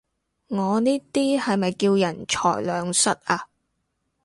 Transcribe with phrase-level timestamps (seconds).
[0.47, 3.45] 我呢啲係咪叫人財兩失啊？